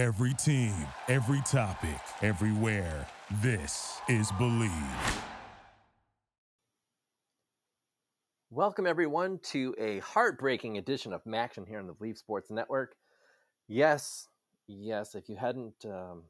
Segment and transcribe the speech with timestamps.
[0.00, 0.72] Every team,
[1.08, 3.06] every topic, everywhere.
[3.42, 5.22] This is Bleav.
[8.48, 12.94] Welcome, everyone, to a heartbreaking edition of Maction here on the Bleav Sports Network.
[13.68, 14.26] Yes,
[14.66, 16.22] yes, if you hadn't um,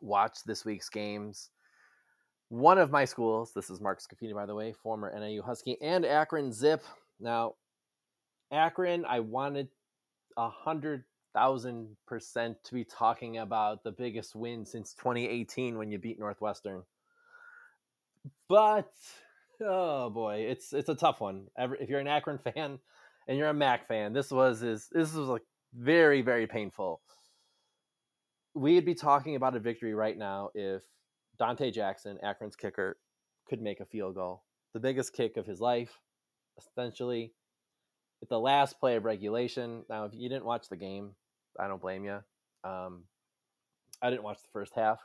[0.00, 1.50] watched this week's games,
[2.48, 6.06] one of my schools, this is Mark Scafini, by the way, former NIU Husky, and
[6.06, 6.82] Akron Zip.
[7.20, 7.56] Now,
[8.50, 9.68] Akron, I wanted
[10.38, 11.04] a hundred
[11.34, 16.82] thousand percent to be talking about the biggest win since 2018 when you beat Northwestern.
[18.48, 18.92] But
[19.60, 21.46] oh boy, it's it's a tough one.
[21.56, 22.78] If you're an Akron fan
[23.26, 25.42] and you're a Mac fan, this was is this was like
[25.74, 27.00] very very painful.
[28.54, 30.82] We'd be talking about a victory right now if
[31.38, 32.98] Dante Jackson, Akron's kicker,
[33.48, 34.42] could make a field goal,
[34.74, 35.98] the biggest kick of his life,
[36.58, 37.32] essentially.
[38.22, 39.84] At the last play of regulation.
[39.90, 41.16] Now, if you didn't watch the game,
[41.58, 42.18] I don't blame you.
[42.64, 43.04] Um,
[44.00, 45.00] I didn't watch the first half.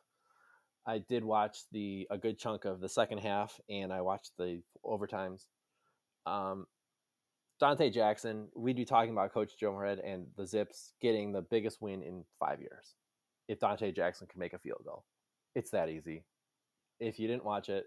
[0.86, 4.62] I did watch the a good chunk of the second half, and I watched the
[4.86, 5.45] overtimes.
[6.26, 6.66] Um,
[7.59, 11.81] Dante Jackson, we'd be talking about Coach Joe Moorhead and the Zips getting the biggest
[11.81, 12.95] win in five years.
[13.48, 15.04] If Dante Jackson can make a field goal,
[15.56, 16.23] it's that easy.
[17.00, 17.86] If you didn't watch it,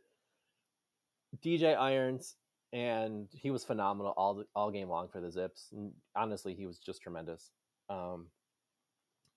[1.45, 2.37] DJ Irons,
[2.73, 5.73] and he was phenomenal all all game long for the Zips.
[6.17, 7.51] Honestly, he was just tremendous.
[7.89, 8.27] Um,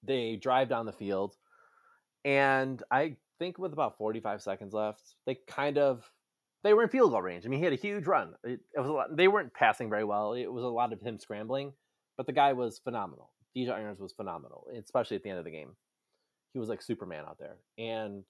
[0.06, 1.36] they drive down the field,
[2.26, 6.10] and I think with about 45 seconds left, they kind of
[6.64, 7.46] they were in field goal range.
[7.46, 8.36] I mean, he had a huge run.
[8.44, 10.34] It, it was a lot, they weren't passing very well.
[10.34, 11.74] It was a lot of him scrambling,
[12.16, 13.32] but the guy was phenomenal.
[13.56, 15.76] DJ Irons was phenomenal, especially at the end of the game.
[16.54, 18.24] He was like Superman out there, and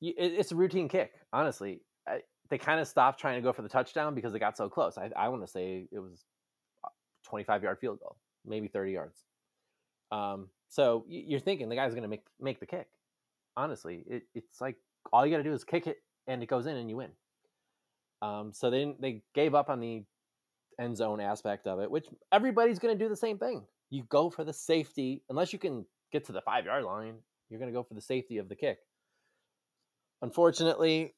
[0.00, 1.12] it, it's a routine kick.
[1.32, 4.56] Honestly, I, they kind of stopped trying to go for the touchdown because they got
[4.56, 4.98] so close.
[4.98, 6.24] I, I want to say it was
[7.24, 9.25] 25 yard field goal, maybe 30 yards.
[10.10, 12.88] Um, so you're thinking the guy's going to make make the kick.
[13.56, 14.76] Honestly, it, it's like
[15.12, 17.10] all you got to do is kick it and it goes in and you win.
[18.22, 20.04] Um, so they they gave up on the
[20.80, 23.62] end zone aspect of it, which everybody's going to do the same thing.
[23.90, 27.16] You go for the safety unless you can get to the five yard line.
[27.48, 28.78] You're going to go for the safety of the kick.
[30.22, 31.14] Unfortunately,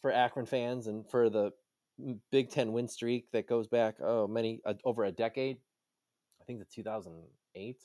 [0.00, 1.52] for Akron fans and for the
[2.32, 5.58] Big Ten win streak that goes back oh many uh, over a decade,
[6.40, 7.76] I think the 2008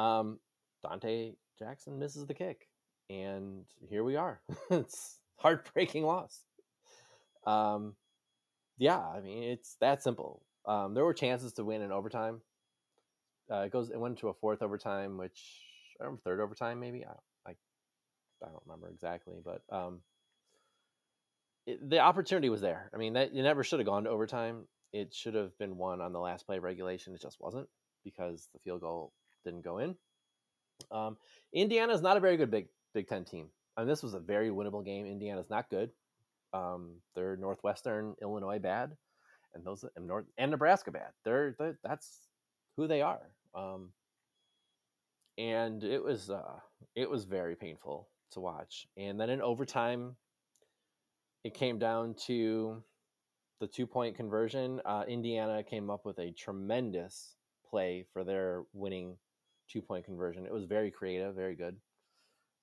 [0.00, 0.38] um,
[0.82, 2.68] Dante Jackson misses the kick,
[3.08, 4.40] and here we are.
[4.70, 6.40] it's heartbreaking loss.
[7.46, 7.94] Um,
[8.78, 10.42] yeah, I mean it's that simple.
[10.66, 12.40] Um, there were chances to win in overtime.
[13.50, 13.90] Uh, it goes.
[13.90, 15.40] It went to a fourth overtime, which
[16.00, 17.04] I know, third overtime maybe.
[17.04, 17.52] I, I,
[18.42, 20.00] I don't remember exactly, but um,
[21.66, 22.90] it, the opportunity was there.
[22.94, 24.66] I mean, that it never should have gone to overtime.
[24.92, 27.14] It should have been won on the last play of regulation.
[27.14, 27.68] It just wasn't
[28.04, 29.12] because the field goal
[29.44, 29.94] didn't go in.
[30.90, 31.16] Um,
[31.52, 33.48] Indiana is not a very good Big Big Ten team.
[33.76, 35.06] I mean, this was a very winnable game.
[35.06, 35.90] Indiana's not good.
[36.52, 38.96] Um, they're Northwestern Illinois bad,
[39.54, 41.10] and those and North and Nebraska bad.
[41.24, 42.28] They're, they're that's
[42.76, 43.30] who they are.
[43.54, 43.90] Um,
[45.38, 46.58] and it was uh,
[46.94, 48.86] it was very painful to watch.
[48.96, 50.16] And then in overtime,
[51.44, 52.82] it came down to
[53.60, 54.80] the two point conversion.
[54.84, 57.36] Uh, Indiana came up with a tremendous
[57.68, 59.16] play for their winning
[59.70, 60.46] two point conversion.
[60.46, 61.76] It was very creative, very good.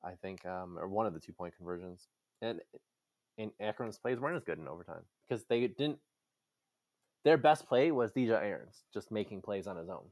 [0.03, 2.07] I think, um, or one of the two point conversions,
[2.41, 2.59] and
[3.37, 5.99] and Akron's plays weren't as good in overtime because they didn't.
[7.23, 10.05] Their best play was DJ Irons just making plays on his own,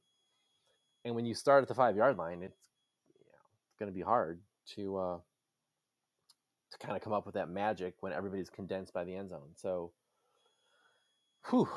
[1.06, 2.58] and when you start at the five yard line, it's
[3.08, 4.40] you know, it's going to be hard
[4.76, 5.18] to uh,
[6.72, 9.50] to kind of come up with that magic when everybody's condensed by the end zone.
[9.56, 9.92] So
[11.50, 11.70] whew,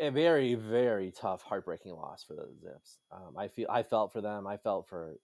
[0.00, 4.20] a, very very tough heartbreaking loss for the zips um, i feel i felt for
[4.20, 5.16] them i felt for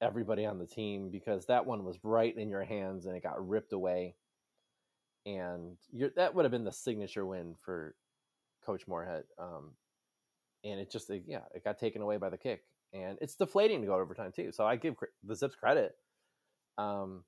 [0.00, 3.46] everybody on the team because that one was right in your hands and it got
[3.46, 4.14] ripped away.
[5.26, 5.76] And
[6.16, 7.94] that would have been the signature win for
[8.64, 9.72] coach moorhead um,
[10.64, 12.62] and it just it, yeah it got taken away by the kick.
[12.92, 15.94] And it's deflating to go overtime too so i give the zips credit
[16.78, 17.22] um,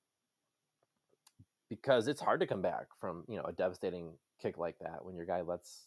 [1.69, 5.15] because it's hard to come back from you know a devastating kick like that when
[5.15, 5.87] your guy lets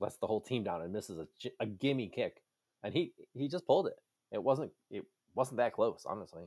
[0.00, 2.42] lets the whole team down and misses a, a gimme kick,
[2.82, 3.96] and he he just pulled it.
[4.32, 5.04] It wasn't it
[5.34, 6.44] wasn't that close, honestly.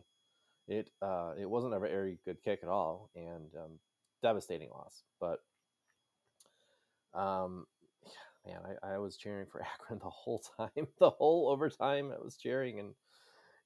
[0.67, 3.79] It uh, it wasn't a very good kick at all, and um,
[4.21, 5.03] devastating loss.
[5.19, 5.39] But
[7.13, 7.65] um,
[8.45, 12.11] man, I, I was cheering for Akron the whole time, the whole overtime.
[12.11, 12.93] I was cheering, and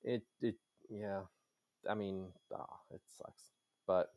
[0.04, 0.56] it it
[0.90, 1.22] yeah.
[1.90, 3.44] I mean, oh, it sucks,
[3.86, 4.12] but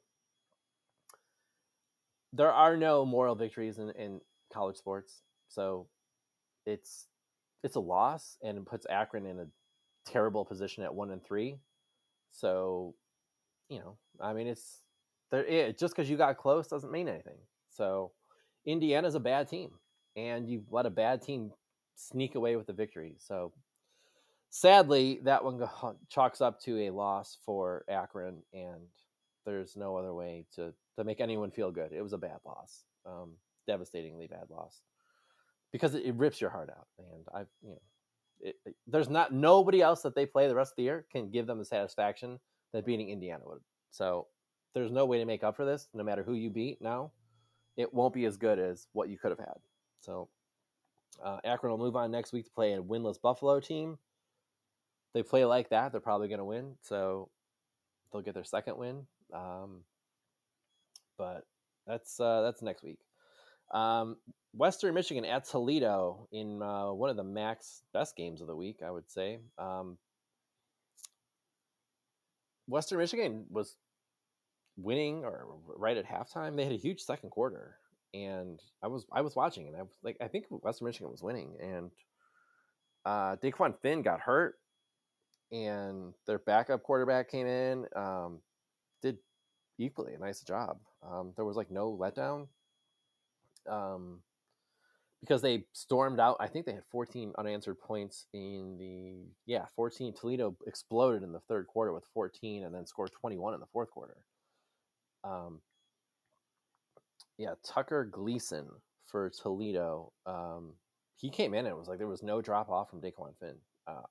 [2.33, 4.21] there are no moral victories in, in
[4.53, 5.87] college sports, so
[6.65, 7.09] it's
[7.63, 9.47] it's a loss and it puts Akron in a
[10.07, 11.59] terrible position at one and three.
[12.33, 12.95] So,
[13.69, 14.83] you know, I mean, it's
[15.31, 15.45] there.
[15.45, 17.39] It, just because you got close doesn't mean anything.
[17.71, 18.13] So,
[18.65, 19.71] Indiana's a bad team,
[20.17, 21.53] and you let a bad team
[21.95, 23.17] sneak away with the victory.
[23.19, 23.53] So,
[24.51, 25.61] sadly, that one
[26.09, 28.81] chalks up to a loss for Akron, and
[29.45, 31.93] there's no other way to to make anyone feel good.
[31.93, 33.33] It was a bad loss, um,
[33.67, 34.81] devastatingly bad loss,
[35.73, 36.87] because it, it, rips your heart out.
[36.99, 37.81] And I, you know,
[38.41, 41.31] it, it, there's not nobody else that they play the rest of the year can
[41.31, 42.39] give them the satisfaction
[42.73, 43.61] that beating Indiana would.
[43.91, 44.27] So
[44.75, 45.89] there's no way to make up for this.
[45.95, 47.13] No matter who you beat now,
[47.77, 49.57] it won't be as good as what you could have had.
[50.01, 50.29] So
[51.23, 53.99] uh, Akron will move on next week to play a winless Buffalo team.
[55.13, 56.77] They play like that, they're probably going to win.
[56.83, 57.31] So
[58.13, 59.07] they'll get their second win.
[59.33, 59.83] Um,
[61.19, 61.45] but
[61.87, 62.99] that's uh, that's next week.
[63.73, 64.17] Um,
[64.53, 68.81] Western Michigan at Toledo in uh, one of the Mac's best games of the week,
[68.85, 69.39] I would say.
[69.59, 69.97] Um,
[72.67, 73.77] Western Michigan was
[74.77, 76.57] winning or right at halftime.
[76.57, 77.77] They had a huge second quarter,
[78.15, 81.23] and I was I was watching, and I was like, I think Western Michigan was
[81.23, 81.91] winning, and
[83.05, 84.57] uh, Dequan Finn got hurt,
[85.53, 88.41] and their backup quarterback came in, um,
[89.03, 89.19] did
[89.79, 90.79] equally a nice job.
[91.03, 92.47] Um, there was like no letdown.
[93.69, 94.21] Um,
[95.21, 96.37] because they stormed out.
[96.41, 100.15] I think they had 14 unanswered points in the yeah 14.
[100.15, 103.91] Toledo exploded in the third quarter with 14, and then scored 21 in the fourth
[103.91, 104.17] quarter.
[105.25, 105.61] Um,
[107.39, 108.69] yeah, Tucker Gleason
[109.07, 110.13] for Toledo.
[110.27, 110.75] Um,
[111.17, 113.57] he came in and it was like there was no drop off from Dequan Finn,
[113.87, 114.07] uh,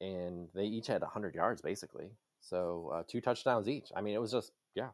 [0.00, 2.10] and they each had 100 yards basically.
[2.40, 3.88] So uh, two touchdowns each.
[3.96, 4.90] I mean, it was just yeah,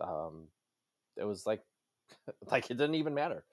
[0.00, 0.46] um,
[1.16, 1.62] it was like
[2.50, 3.44] like it didn't even matter.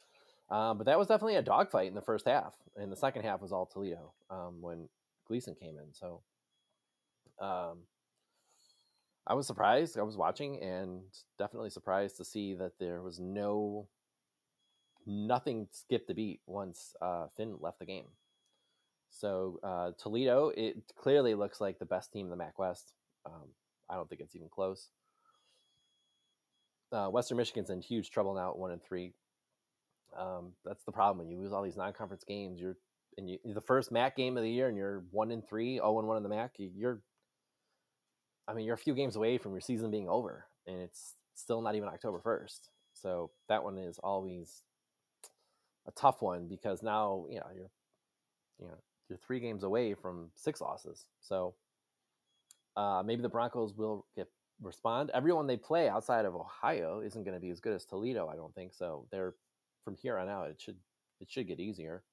[0.50, 2.56] Um, but that was definitely a dogfight in the first half.
[2.76, 4.88] And the second half was all Toledo um, when
[5.28, 5.94] Gleason came in.
[5.94, 6.22] So
[7.42, 7.80] um,
[9.26, 10.00] I was surprised.
[10.00, 11.02] I was watching and
[11.38, 13.88] definitely surprised to see that there was no
[15.06, 18.08] nothing skipped a beat once uh, Finn left the game.
[19.10, 22.94] So uh, Toledo, it clearly looks like the best team in the MAC West.
[23.26, 23.50] Um,
[23.90, 24.90] I don't think it's even close.
[26.92, 29.14] Uh, Western Michigan's in huge trouble now at one and three.
[30.18, 32.59] Um, that's the problem when you lose all these non-conference games.
[32.59, 32.77] You're
[33.18, 35.88] and you, the first MAC game of the year, and you're one and three, zero
[35.88, 36.51] oh and one in the MAC.
[36.57, 37.01] You're,
[38.48, 41.62] I mean, you're a few games away from your season being over, and it's still
[41.62, 42.69] not even October first.
[42.94, 44.62] So that one is always
[45.88, 47.71] a tough one because now you know you're,
[48.59, 48.77] you know,
[49.09, 51.06] you're three games away from six losses.
[51.21, 51.56] So
[52.75, 54.27] uh, maybe the Broncos will get
[54.62, 55.12] respond.
[55.13, 58.27] Everyone they play outside of Ohio isn't going to be as good as Toledo.
[58.27, 59.07] I don't think so.
[59.12, 59.36] They're
[59.88, 60.75] from here on out, it should
[61.22, 62.04] it should get easier.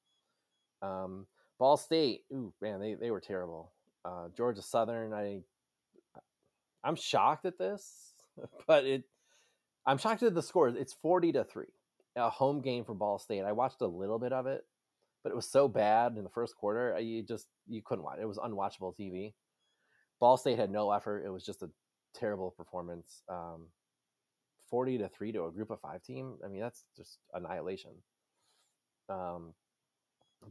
[0.80, 1.26] Um,
[1.58, 3.72] Ball State, ooh man, they, they were terrible.
[4.04, 5.40] Uh, Georgia Southern, I
[6.84, 8.12] I'm shocked at this,
[8.68, 9.02] but it
[9.84, 10.76] I'm shocked at the scores.
[10.78, 11.72] It's forty to three,
[12.14, 13.42] a home game for Ball State.
[13.42, 14.64] I watched a little bit of it,
[15.24, 16.96] but it was so bad in the first quarter.
[17.00, 18.18] You just you couldn't watch.
[18.20, 19.32] It was unwatchable TV.
[20.20, 21.24] Ball State had no effort.
[21.26, 21.70] It was just a
[22.14, 23.24] terrible performance.
[23.28, 23.66] Um,
[24.74, 27.92] 40 to 3 to a group of five team i mean that's just annihilation.
[29.08, 29.54] Um,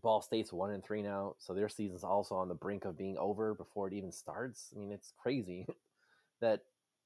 [0.01, 3.17] ball state's one and three now so their season's also on the brink of being
[3.17, 4.71] over before it even starts.
[4.73, 5.67] I mean it's crazy
[6.41, 6.62] that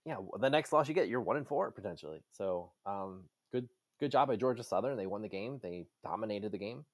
[0.05, 2.19] yeah the next loss you get you're one and four potentially.
[2.33, 3.67] So um, good
[3.99, 4.95] good job by georgia southern.
[4.95, 5.59] They won the game.
[5.63, 6.85] They dominated the game.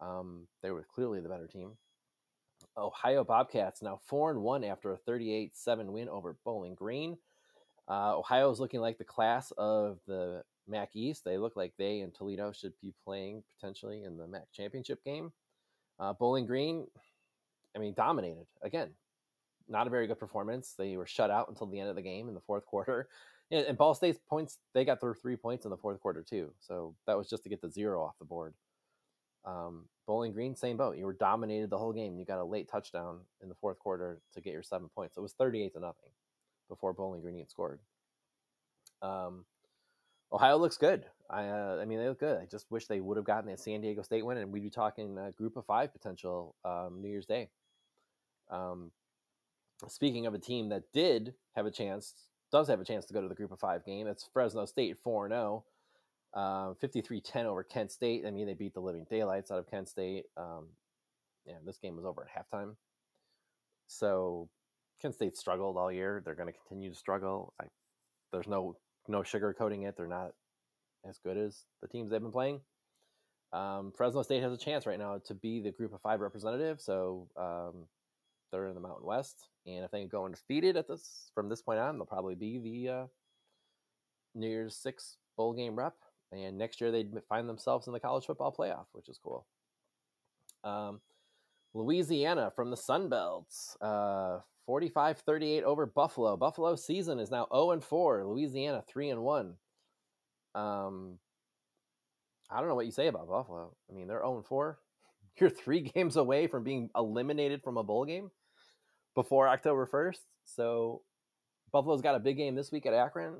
[0.00, 1.72] Um, they were clearly the better team.
[2.78, 5.50] Ohio bobcats now four and one after a 38-7
[5.86, 7.16] win over bowling green
[7.90, 11.24] uh, Ohio is looking like the class of the MAC East.
[11.24, 15.32] They look like they and Toledo should be playing potentially in the MAC championship game.
[15.98, 16.86] Uh, Bowling Green,
[17.76, 18.90] I mean, dominated again.
[19.68, 20.74] Not a very good performance.
[20.78, 23.08] They were shut out until the end of the game in the fourth quarter.
[23.52, 26.52] And, and Ball State's points, they got their three points in the fourth quarter too.
[26.60, 28.54] So that was just to get the zero off the board.
[29.44, 30.96] Um, Bowling Green, same boat.
[30.96, 32.16] You were dominated the whole game.
[32.16, 35.16] You got a late touchdown in the fourth quarter to get your seven points.
[35.16, 36.10] It was 38 to nothing
[36.70, 37.80] before Bowling Green had scored.
[39.02, 39.44] Um,
[40.32, 41.04] Ohio looks good.
[41.28, 42.40] I, uh, I mean, they look good.
[42.40, 44.70] I just wish they would have gotten that San Diego State win, and we'd be
[44.70, 47.48] talking a group of five potential um, New Year's Day.
[48.50, 48.90] Um,
[49.86, 52.14] speaking of a team that did have a chance,
[52.50, 54.96] does have a chance to go to the group of five game, it's Fresno State
[54.98, 55.64] 4 0.
[56.80, 58.24] 53 10 over Kent State.
[58.26, 60.26] I mean, they beat the living daylights out of Kent State.
[60.36, 60.66] Um,
[61.44, 62.76] yeah, this game was over at halftime.
[63.86, 64.48] So
[65.00, 66.22] Kent State struggled all year.
[66.24, 67.54] They're going to continue to struggle.
[67.60, 67.64] I,
[68.32, 68.76] there's no
[69.08, 69.96] no sugarcoating it.
[69.96, 70.32] They're not
[71.08, 72.60] as good as the teams they've been playing.
[73.52, 76.80] Um, Fresno State has a chance right now to be the Group of Five representative.
[76.80, 77.86] So um,
[78.52, 81.80] they're in the Mountain West, and if they go undefeated at this from this point
[81.80, 83.06] on, they'll probably be the uh,
[84.34, 85.94] New Year's Six bowl game rep.
[86.32, 89.46] And next year they'd find themselves in the college football playoff, which is cool.
[90.62, 91.00] Um,
[91.74, 94.38] Louisiana from the Sun Belts, uh,
[94.70, 96.36] 45-38 over Buffalo.
[96.36, 98.24] Buffalo season is now 0 and 4.
[98.24, 99.54] Louisiana 3 and 1.
[100.54, 101.18] Um,
[102.50, 103.74] I don't know what you say about Buffalo.
[103.90, 104.78] I mean, they're 0 and 4.
[105.40, 108.30] You're three games away from being eliminated from a bowl game
[109.14, 110.18] before October 1st.
[110.44, 111.02] So
[111.72, 113.34] Buffalo's got a big game this week at Akron.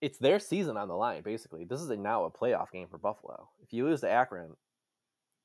[0.00, 1.64] It's their season on the line, basically.
[1.64, 3.48] This is a, now a playoff game for Buffalo.
[3.62, 4.56] If you lose to Akron,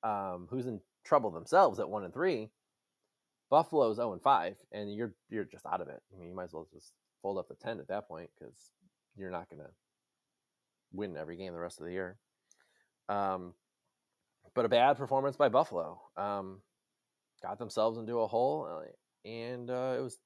[0.03, 2.49] um, who's in trouble themselves at one and three,
[3.49, 6.01] Buffalo's 0 and 5, and you're you're just out of it.
[6.13, 8.71] I mean, you might as well just fold up the tent at that point because
[9.15, 9.69] you're not going to
[10.93, 12.17] win every game the rest of the year.
[13.09, 13.53] Um,
[14.53, 16.01] but a bad performance by Buffalo.
[16.17, 16.61] Um,
[17.41, 20.19] got themselves into a hole, uh, and uh, it was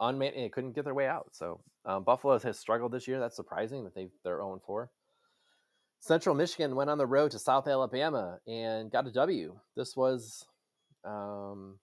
[0.00, 0.34] unmade.
[0.34, 1.28] It couldn't get their way out.
[1.32, 3.20] So um, Buffalo has struggled this year.
[3.20, 4.90] That's surprising that they they're 0 4.
[6.00, 9.58] Central Michigan went on the road to South Alabama and got a W.
[9.76, 10.46] This was
[11.04, 11.78] um,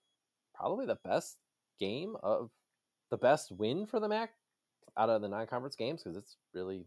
[0.54, 1.36] probably the best
[1.78, 2.50] game of
[3.10, 4.30] the best win for the MAC
[4.96, 6.84] out of the non-conference games because it's really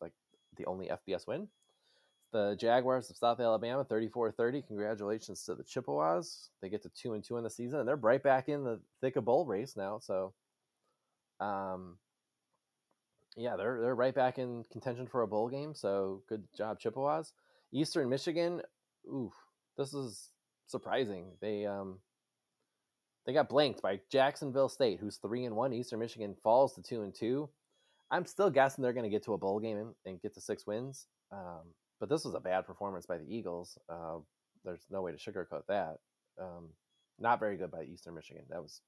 [0.00, 0.12] like
[0.56, 1.48] the only FBS win.
[2.32, 4.66] The Jaguars of South Alabama, 34-30.
[4.66, 6.50] Congratulations to the Chippewas.
[6.60, 8.80] They get to two and two in the season, and they're right back in the
[9.00, 9.98] thick of bowl race now.
[10.00, 10.34] So,
[11.40, 11.96] um,
[13.36, 15.74] yeah, they're they're right back in contention for a bowl game.
[15.74, 17.32] So good job, Chippewas.
[17.72, 18.62] Eastern Michigan,
[19.06, 19.32] ooh,
[19.76, 20.30] this is
[20.66, 21.32] surprising.
[21.40, 21.98] They um
[23.26, 25.72] they got blanked by Jacksonville State, who's three and one.
[25.72, 27.48] Eastern Michigan falls to two and two.
[28.10, 30.64] I'm still guessing they're going to get to a bowl game and, get to six
[30.64, 31.06] wins.
[31.32, 33.78] Um, but this was a bad performance by the Eagles.
[33.88, 34.18] Uh,
[34.64, 35.96] there's no way to sugarcoat that.
[36.40, 36.68] Um,
[37.18, 38.44] not very good by Eastern Michigan.
[38.48, 38.80] That was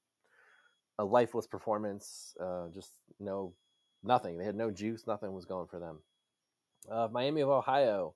[0.99, 2.33] a lifeless performance.
[2.39, 3.53] Uh, just no
[4.03, 4.37] nothing.
[4.37, 5.05] They had no juice.
[5.05, 5.99] Nothing was going for them.
[6.89, 8.15] Uh, Miami of Ohio,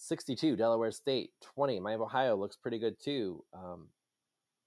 [0.00, 0.56] 62.
[0.56, 1.78] Delaware State, 20.
[1.78, 3.44] Miami of Ohio looks pretty good too.
[3.54, 3.88] Um,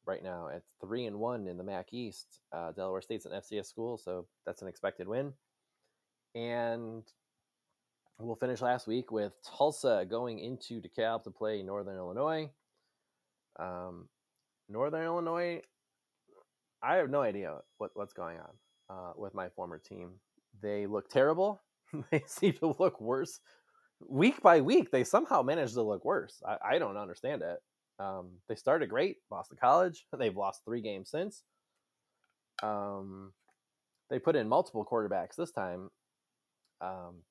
[0.05, 2.41] right now at three and one in the MAC East.
[2.51, 5.33] Uh, Delaware State's an FCS school, so that's an expected win.
[6.35, 7.03] And
[8.19, 12.49] we'll finish last week with Tulsa going into DeKalb to play Northern Illinois.
[13.59, 14.07] Um,
[14.69, 15.61] Northern Illinois,
[16.81, 20.11] I have no idea what, what's going on uh, with my former team.
[20.61, 21.61] They look terrible.
[22.11, 23.39] they seem to look worse
[24.09, 24.91] week by week.
[24.91, 26.41] They somehow manage to look worse.
[26.45, 27.59] I, I don't understand it.
[27.99, 30.05] Um, they started great, Boston College.
[30.17, 31.43] They've lost three games since.
[32.61, 33.33] Um,
[34.09, 35.89] they put in multiple quarterbacks this time.
[36.81, 37.21] Um,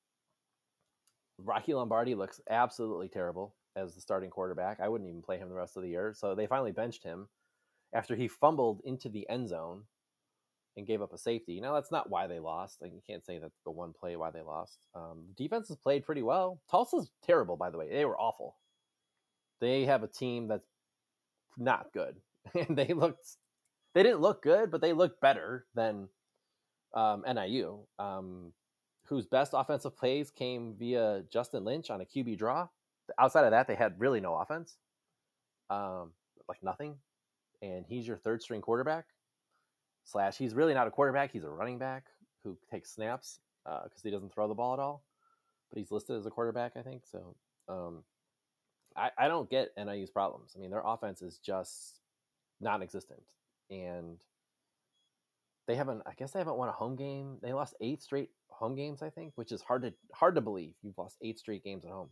[1.37, 4.79] Rocky Lombardi looks absolutely terrible as the starting quarterback.
[4.79, 6.13] I wouldn't even play him the rest of the year.
[6.15, 7.27] So they finally benched him
[7.93, 9.83] after he fumbled into the end zone
[10.75, 11.59] and gave up a safety.
[11.59, 12.81] Now that's not why they lost.
[12.81, 14.79] Like you can't say that's the one play why they lost.
[14.95, 16.59] Um, defense has played pretty well.
[16.69, 17.89] Tulsa's terrible, by the way.
[17.89, 18.55] They were awful.
[19.61, 20.67] They have a team that's
[21.57, 22.17] not good,
[22.67, 23.27] and they looked.
[23.93, 26.09] They didn't look good, but they looked better than
[26.95, 28.51] um, NIU, um,
[29.05, 32.67] whose best offensive plays came via Justin Lynch on a QB draw.
[33.19, 34.77] Outside of that, they had really no offense,
[35.69, 36.11] um,
[36.49, 36.95] like nothing.
[37.61, 39.05] And he's your third string quarterback
[40.05, 42.05] slash he's really not a quarterback he's a running back
[42.43, 45.03] who takes snaps because uh, he doesn't throw the ball at all
[45.71, 47.35] but he's listed as a quarterback i think so
[47.69, 48.03] um,
[48.95, 50.53] I, I don't get niu's problems.
[50.55, 51.99] I mean their offense is just
[52.61, 53.21] non-existent
[53.69, 54.19] and
[55.67, 57.37] they haven't i guess they haven't won a home game.
[57.41, 60.75] They lost eight straight home games i think which is hard to hard to believe.
[60.81, 62.09] You've lost eight straight games at home.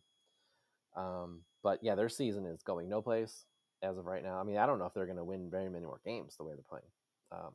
[0.95, 3.45] Um, but yeah their season is going no place
[3.83, 4.39] as of right now.
[4.39, 6.43] I mean i don't know if they're going to win very many more games the
[6.43, 6.83] way they're playing.
[7.31, 7.53] Um,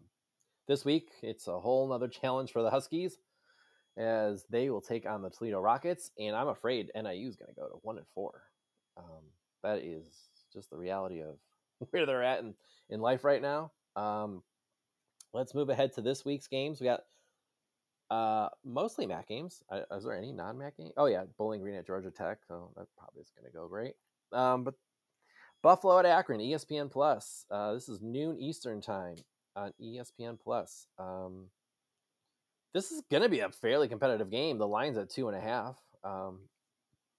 [0.66, 3.18] this week, it's a whole nother challenge for the Huskies
[3.96, 7.58] as they will take on the Toledo Rockets, and I'm afraid NIU is going to
[7.58, 8.42] go to one and four.
[8.96, 9.24] Um,
[9.62, 10.06] that is
[10.52, 11.36] just the reality of
[11.90, 12.54] where they're at in,
[12.90, 13.72] in life right now.
[13.96, 14.42] Um,
[15.32, 16.80] let's move ahead to this week's games.
[16.80, 17.00] We got
[18.10, 19.62] uh, mostly MAC games.
[19.70, 20.92] Uh, is there any non-MAC games?
[20.96, 22.38] Oh yeah, Bowling Green at Georgia Tech.
[22.46, 23.94] So that probably is going to go great.
[24.32, 24.74] Um, but
[25.62, 27.46] Buffalo at Akron, ESPN Plus.
[27.50, 29.16] Uh, this is noon Eastern time
[29.56, 30.86] on ESPN Plus.
[30.98, 31.46] Um,
[32.74, 34.58] this is going to be a fairly competitive game.
[34.58, 35.76] The line's at two and a half.
[36.04, 36.40] Um,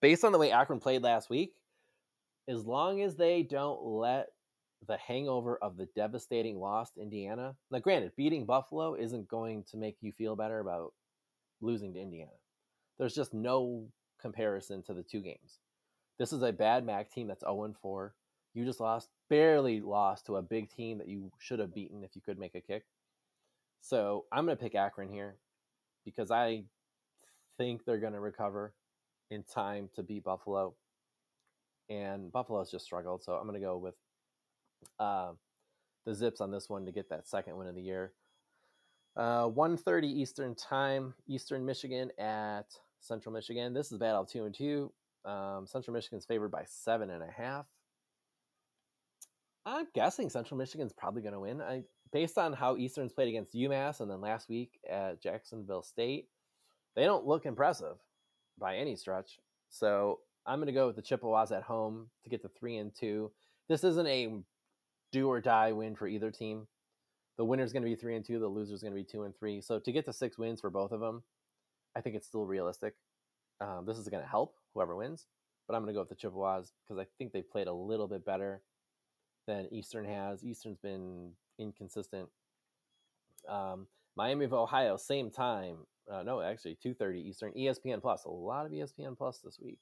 [0.01, 1.53] based on the way Akron played last week,
[2.47, 4.27] as long as they don't let
[4.87, 7.55] the hangover of the devastating loss to Indiana.
[7.71, 10.93] Now, granted, beating Buffalo isn't going to make you feel better about
[11.61, 12.31] losing to Indiana.
[12.99, 13.87] There's just no
[14.21, 15.59] comparison to the two games.
[16.19, 18.13] This is a bad MAC team that's 0 4.
[18.57, 22.15] You just lost, barely lost to a big team that you should have beaten if
[22.15, 22.85] you could make a kick.
[23.81, 25.35] So I'm going to pick Akron here
[26.05, 26.63] because I
[27.59, 28.73] think they're going to recover
[29.29, 30.73] in time to beat Buffalo.
[31.87, 33.23] And Buffalo's just struggled.
[33.23, 33.93] So I'm going to go with
[34.99, 35.33] uh,
[36.07, 38.13] the Zips on this one to get that second win of the year.
[39.15, 42.65] Uh, 1.30 Eastern time, Eastern Michigan at
[43.01, 43.75] Central Michigan.
[43.75, 44.91] This is battle two and two.
[45.25, 47.67] Um, Central Michigan's favored by seven and a half.
[49.67, 51.61] I'm guessing Central Michigan's probably going to win.
[51.61, 51.83] I
[52.13, 56.29] based on how Eastern's played against UMass and then last week at Jacksonville State,
[56.95, 57.97] they don't look impressive
[58.57, 59.39] by any stretch.
[59.69, 62.95] So I'm going to go with the Chippewas at home to get the three and
[62.95, 63.29] two.
[63.67, 64.39] This isn't a
[65.11, 66.67] do or die win for either team.
[67.37, 68.39] The winner's going to be three and two.
[68.39, 69.59] The loser's going to be two and three.
[69.59, 71.23] So to get to six wins for both of them,
[71.93, 72.93] I think it's still realistic.
[73.59, 75.25] Um, this is going to help whoever wins,
[75.67, 78.07] but I'm going to go with the Chippewas because I think they've played a little
[78.07, 78.61] bit better
[79.47, 80.43] than Eastern has.
[80.43, 82.29] Eastern's been inconsistent.
[83.49, 85.77] Um, Miami of Ohio, same time.
[86.11, 87.53] Uh, no, actually, two thirty Eastern.
[87.53, 88.25] ESPN Plus.
[88.25, 89.79] A lot of ESPN Plus this week.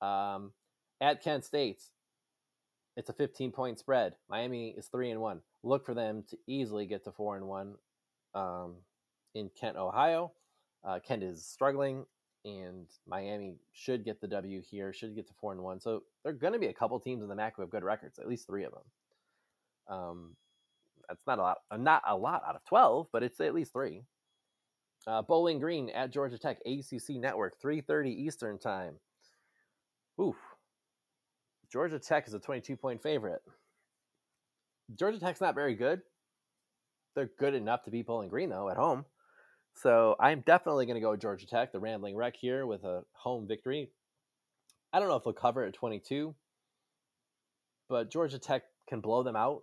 [0.00, 0.52] Um,
[1.00, 1.82] at Kent State,
[2.96, 4.14] it's a 15 point spread.
[4.28, 5.40] Miami is three and one.
[5.62, 7.74] Look for them to easily get to four and one.
[8.34, 8.76] Um,
[9.34, 10.32] in Kent, Ohio,
[10.84, 12.06] uh, Kent is struggling,
[12.44, 14.92] and Miami should get the W here.
[14.92, 15.80] Should get to four and one.
[15.80, 17.84] So there are going to be a couple teams in the MAC who have good
[17.84, 18.18] records.
[18.18, 19.96] At least three of them.
[19.96, 20.36] Um,
[21.08, 21.58] that's not a lot.
[21.70, 24.02] Uh, not a lot out of twelve, but it's at least three.
[25.06, 28.94] Uh, Bowling Green at Georgia Tech, ACC Network, three thirty Eastern Time.
[30.20, 30.36] Oof.
[31.72, 33.42] Georgia Tech is a 22 point favorite.
[34.94, 36.02] Georgia Tech's not very good.
[37.14, 39.04] They're good enough to beat Bowling Green, though, at home.
[39.74, 43.46] So I'm definitely going to go Georgia Tech, the Rambling Wreck here with a home
[43.46, 43.90] victory.
[44.92, 46.34] I don't know if they'll cover at 22,
[47.88, 49.62] but Georgia Tech can blow them out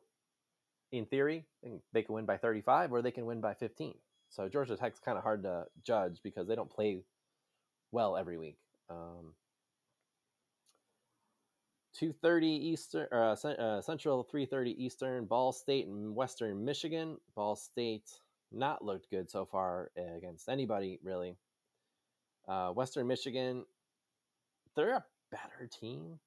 [0.91, 1.45] in theory.
[1.93, 3.95] They can win by 35 or they can win by 15.
[4.29, 7.03] So Georgia Tech's kind of hard to judge because they don't play
[7.91, 8.57] well every week.
[8.89, 9.33] Um,
[11.99, 15.25] 2:30 Eastern, uh, uh, Central, 3:30 Eastern.
[15.25, 17.17] Ball State and Western Michigan.
[17.35, 18.09] Ball State
[18.51, 21.35] not looked good so far against anybody really.
[22.47, 23.65] Uh, Western Michigan,
[24.75, 26.19] they're a better team,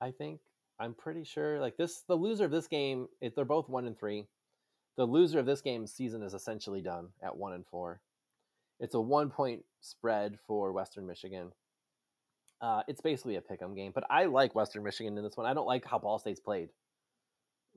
[0.00, 0.40] I think.
[0.78, 1.60] I'm pretty sure.
[1.60, 4.26] Like this, the loser of this game, if they're both one and three,
[4.96, 8.00] the loser of this game's season is essentially done at one and four.
[8.80, 11.52] It's a one point spread for Western Michigan.
[12.60, 15.46] Uh, it's basically a pick'em game, but I like Western Michigan in this one.
[15.46, 16.70] I don't like how Ball State's played.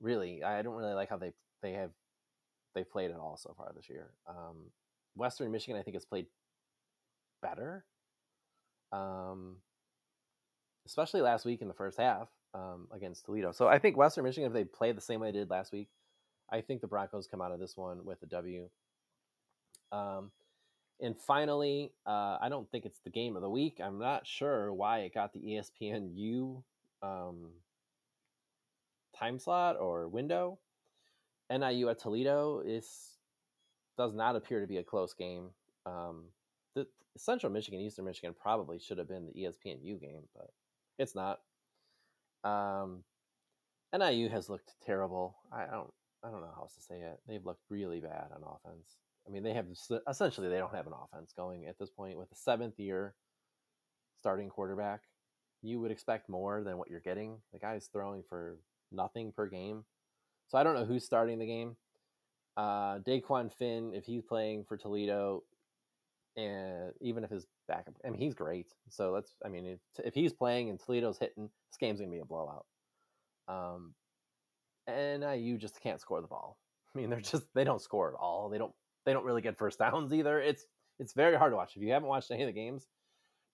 [0.00, 1.32] Really, I don't really like how they
[1.62, 1.90] they have
[2.78, 4.10] they played at all so far this year.
[4.28, 4.70] Um,
[5.16, 6.26] Western Michigan, I think, has played
[7.42, 7.84] better,
[8.92, 9.56] um,
[10.86, 13.50] especially last week in the first half um, against Toledo.
[13.50, 15.88] So I think Western Michigan, if they play the same way they did last week,
[16.50, 18.68] I think the Broncos come out of this one with a W.
[19.90, 20.30] Um,
[21.00, 23.80] and finally, uh, I don't think it's the game of the week.
[23.82, 26.62] I'm not sure why it got the ESPNU
[27.02, 27.50] um,
[29.18, 30.58] time slot or window.
[31.50, 33.16] NIU at Toledo is
[33.96, 35.50] does not appear to be a close game.
[35.86, 36.26] Um,
[36.74, 40.50] the Central Michigan, Eastern Michigan probably should have been the ESPNU game, but
[40.98, 41.40] it's not.
[42.44, 43.02] Um,
[43.96, 45.36] NIU has looked terrible.
[45.52, 45.90] I don't
[46.24, 47.20] I don't know how else to say it.
[47.26, 48.96] They've looked really bad on offense.
[49.26, 49.66] I mean, they have
[50.08, 53.14] essentially they don't have an offense going at this point with a seventh year
[54.18, 55.02] starting quarterback.
[55.62, 57.38] You would expect more than what you're getting.
[57.52, 58.58] The guy's throwing for
[58.90, 59.84] nothing per game.
[60.48, 61.76] So I don't know who's starting the game.
[62.56, 65.44] Uh, Dequan Finn, if he's playing for Toledo,
[66.36, 68.68] and even if his backup, I mean, he's great.
[68.88, 72.18] So let's, I mean, if, if he's playing and Toledo's hitting, this game's gonna be
[72.18, 72.66] a blowout.
[73.46, 73.94] Um,
[74.86, 76.58] and you just can't score the ball.
[76.94, 78.48] I mean, they're just they don't score at all.
[78.48, 78.72] They don't
[79.04, 80.40] they don't really get first downs either.
[80.40, 80.64] It's
[80.98, 81.76] it's very hard to watch.
[81.76, 82.86] If you haven't watched any of the games,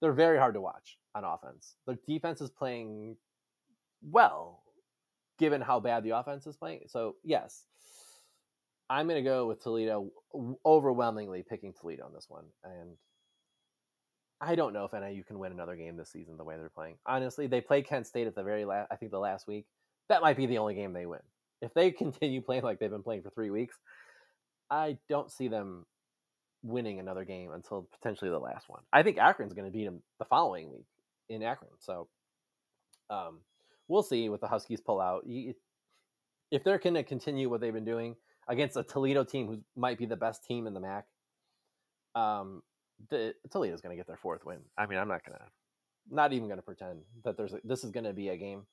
[0.01, 1.77] they're very hard to watch on offense.
[1.87, 3.17] The defense is playing
[4.03, 4.63] well,
[5.38, 6.83] given how bad the offense is playing.
[6.87, 7.64] So yes,
[8.90, 10.11] I'm going to go with Toledo,
[10.64, 12.44] overwhelmingly picking Toledo on this one.
[12.62, 12.97] And
[14.40, 16.97] I don't know if NIU can win another game this season the way they're playing.
[17.07, 19.66] Honestly, they played Kent State at the very last, I think the last week.
[20.09, 21.20] That might be the only game they win.
[21.62, 23.77] If they continue playing like they've been playing for three weeks,
[24.70, 25.87] I don't see them
[26.62, 28.83] winning another game until potentially the last one.
[28.92, 30.87] I think Akron's going to beat them the following week
[31.29, 31.70] in Akron.
[31.79, 32.09] So
[33.09, 33.40] um,
[33.88, 35.25] we'll see what the Huskies pull out.
[35.27, 38.16] If they're going to continue what they've been doing
[38.49, 41.07] against a Toledo team who might be the best team in the MAC,
[42.14, 42.62] um,
[43.11, 44.59] the Toledo's going to get their fourth win.
[44.79, 45.44] I mean, I'm not going to,
[46.14, 48.66] not even going to pretend that there's a, this is going to be a game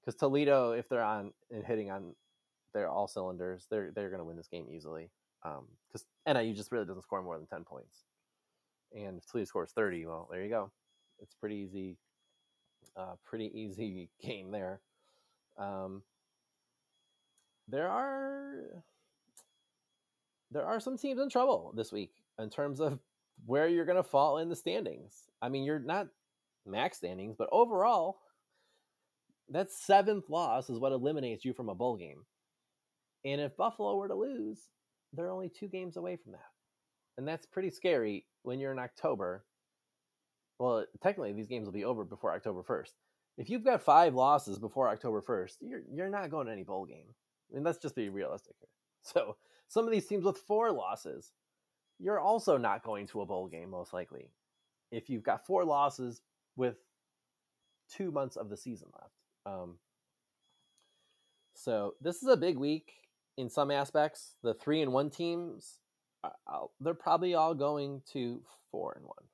[0.00, 2.14] because Toledo, if they're on and hitting on
[2.72, 5.10] their all cylinders, they're they're going to win this game easily.
[5.42, 8.04] Because um, NIU just really doesn't score more than ten points,
[8.94, 10.70] and if Toledo scores thirty, well, there you go.
[11.20, 11.96] It's pretty easy,
[12.96, 14.80] uh, pretty easy game there.
[15.58, 16.02] Um,
[17.68, 18.82] there are
[20.50, 22.98] there are some teams in trouble this week in terms of
[23.46, 25.28] where you're going to fall in the standings.
[25.42, 26.08] I mean, you're not
[26.66, 28.18] max standings, but overall,
[29.50, 32.24] that seventh loss is what eliminates you from a bowl game.
[33.24, 34.68] And if Buffalo were to lose,
[35.12, 36.50] they're only two games away from that.
[37.16, 39.44] And that's pretty scary when you're in October.
[40.58, 42.92] Well, technically, these games will be over before October 1st.
[43.36, 46.86] If you've got five losses before October 1st, you're, you're not going to any bowl
[46.86, 47.14] game.
[47.50, 48.68] I mean, let's just be realistic here.
[49.00, 49.36] So,
[49.68, 51.32] some of these teams with four losses,
[51.98, 54.32] you're also not going to a bowl game, most likely.
[54.90, 56.20] If you've got four losses
[56.56, 56.76] with
[57.88, 59.14] two months of the season left.
[59.46, 59.76] Um,
[61.54, 62.92] so this is a big week
[63.36, 64.34] in some aspects.
[64.42, 65.78] The three and one teams,
[66.22, 66.30] uh,
[66.80, 69.24] they're probably all going to four and one.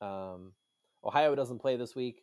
[0.00, 0.52] Um,
[1.04, 2.22] Ohio doesn't play this week,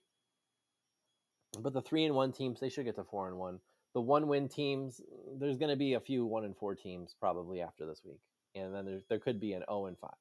[1.59, 3.59] but the three and one teams they should get to four and one.
[3.93, 5.01] The one win teams,
[5.37, 8.21] there's going to be a few one and four teams probably after this week,
[8.55, 10.11] and then there there could be an zero oh and five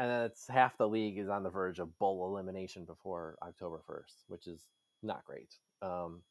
[0.00, 3.82] and then it's half the league is on the verge of bowl elimination before October
[3.86, 4.66] 1st, which is
[5.02, 5.54] not great.
[5.82, 6.22] Um,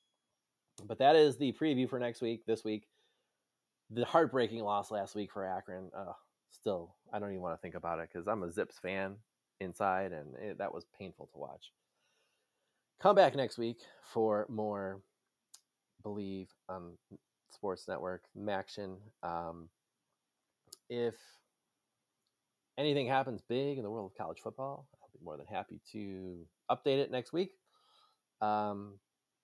[0.88, 2.48] but that is the preview for next week.
[2.48, 2.88] This week,
[3.92, 5.92] the heartbreaking loss last week for Akron.
[5.96, 6.14] Uh,
[6.50, 9.18] still, I don't even want to think about it because I'm a Zips fan
[9.60, 11.72] inside, and it, that was painful to watch.
[13.02, 15.02] Come back next week for more
[16.04, 16.94] Bleav on
[17.52, 18.98] Sports Network, Maction.
[19.24, 19.70] Um,
[20.90, 21.16] if
[22.78, 26.46] anything happens big in the world of college football, I'll be more than happy to
[26.72, 27.52] update it next week.
[28.42, 28.94] Um,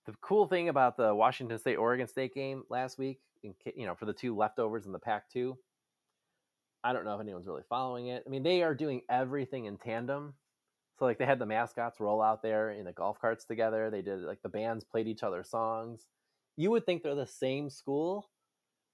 [0.06, 3.95] the cool thing about the Washington State Oregon State game last week, in, you know,
[3.95, 5.58] for the two leftovers in the Pac two,
[6.86, 8.24] I don't know if anyone's really following it.
[8.26, 10.36] I mean, they are doing everything in tandem.
[11.00, 13.89] So like they had the mascots roll out there in the golf carts together.
[13.89, 16.06] They did like the bands played each other's songs.
[16.58, 18.30] You would think they're the same school,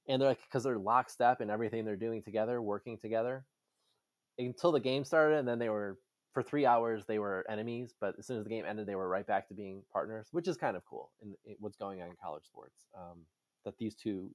[0.08, 3.45] and they're like because they're lockstep in everything they're doing together, working together
[4.39, 5.99] until the game started, and then they were
[6.34, 9.10] for three hours they were enemies, but as soon as the game ended, they were
[9.10, 12.08] right back to being partners, which is kind of cool in, in what's going on
[12.08, 12.88] in college sports.
[12.97, 13.19] Um,
[13.65, 14.32] that these two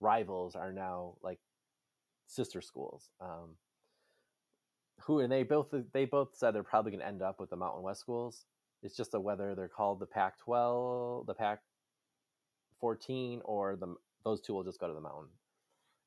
[0.00, 1.40] rivals are now like
[2.26, 3.10] sister schools.
[3.20, 3.56] Um,
[5.00, 7.56] who and they both they both said they're probably going to end up with the
[7.56, 8.44] Mountain West schools.
[8.82, 14.64] It's just a whether they're called the Pac-12, the Pac-14, or the those two will
[14.64, 15.28] just go to the Mountain.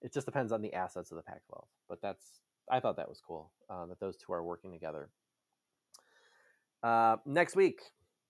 [0.02, 3.22] It just depends on the assets of the Pac-12, but that's I thought that was
[3.26, 5.10] cool uh, that those two are working together.
[6.84, 7.82] Uh, next week,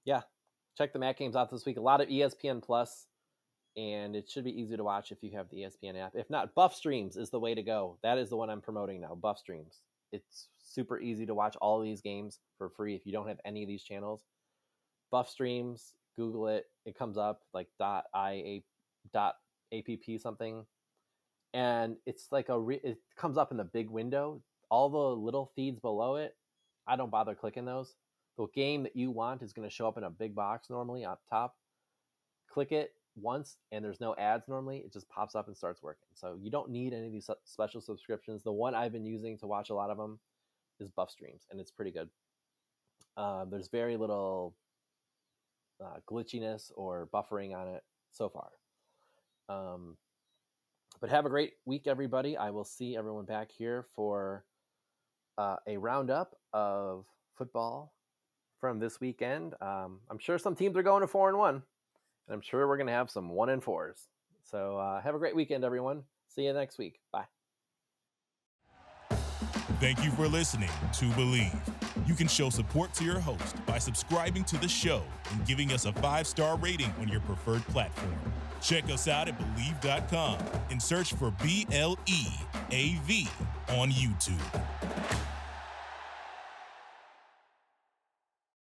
[0.06, 0.22] yeah,
[0.78, 1.78] check the MAC games out this week.
[1.78, 3.08] A lot of ESPN Plus,
[3.78, 6.14] and it should be easy to watch if you have the ESPN app.
[6.16, 7.98] If not, Buff Streams is the way to go.
[8.04, 9.16] That is the one I'm promoting now.
[9.16, 9.82] Buff Streams.
[10.12, 13.62] It's super easy to watch all these games for free if you don't have any
[13.64, 14.24] of these channels.
[15.12, 15.94] Buff Streams.
[16.18, 16.66] Google it.
[16.86, 18.64] It comes up like dot i
[19.14, 19.36] dot
[19.72, 19.86] app
[20.20, 20.66] something
[21.54, 24.42] and it's like a re- it comes up in the big window.
[24.70, 26.36] All the little feeds below it,
[26.88, 27.96] I don't bother clicking those.
[28.38, 31.06] The game that you want is going to show up in a big box normally
[31.06, 31.56] up top.
[32.52, 34.78] Click it once, and there's no ads normally.
[34.78, 36.08] It just pops up and starts working.
[36.14, 38.44] So you don't need any of these special subscriptions.
[38.44, 40.20] The one I've been using to watch a lot of them
[40.80, 42.10] is Buff Streams, and it's pretty good.
[43.16, 44.56] Uh, there's very little
[45.84, 48.50] uh, glitchiness or buffering on it so far.
[49.50, 49.98] Um,
[51.00, 52.38] but have a great week, everybody.
[52.38, 54.46] I will see everyone back here for
[55.38, 57.94] uh, a roundup of football
[58.60, 59.54] from this weekend.
[59.62, 61.62] Um, I'm sure some teams are going to four and one,
[62.28, 64.08] and I'm sure we're going to have some one and fours.
[64.44, 66.04] So uh, have a great weekend, everyone.
[66.28, 67.00] See you next week.
[67.12, 67.26] Bye.
[69.80, 71.56] Thank you for listening to Bleav.
[72.08, 75.86] You can show support to your host by subscribing to the show and giving us
[75.86, 78.16] a five star rating on your preferred platform.
[78.62, 80.40] Check us out at Bleav.com
[80.72, 82.26] and search for B L E
[82.72, 83.28] A V
[83.70, 85.27] on YouTube.